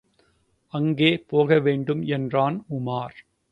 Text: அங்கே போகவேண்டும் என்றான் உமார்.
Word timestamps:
அங்கே 0.73 1.17
போகவேண்டும் 1.27 2.03
என்றான் 2.09 2.65
உமார். 2.69 3.17